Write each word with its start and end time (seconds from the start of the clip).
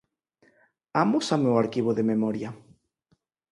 Amósame 1.03 1.47
o 1.53 1.59
arquivo 1.63 1.91
de 1.97 2.07
memoria. 2.11 2.49